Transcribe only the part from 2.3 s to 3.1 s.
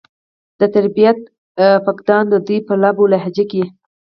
دوي پۀ لب